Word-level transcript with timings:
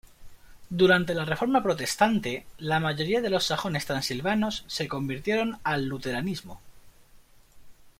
Durante 0.71 1.13
la 1.13 1.25
Reforma 1.25 1.61
Protestante, 1.61 2.47
la 2.57 2.79
mayoría 2.79 3.21
de 3.21 3.29
los 3.29 3.43
sajones 3.43 3.85
transilvanos 3.85 4.63
se 4.65 4.87
convirtieron 4.87 5.59
al 5.63 5.85
luteranismo. 5.85 6.59